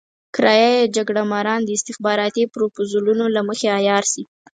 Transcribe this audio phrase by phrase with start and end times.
[0.35, 4.23] کرايه يي جګړه ماران د استخباراتي پروپوزلونو له مخې عيار شي.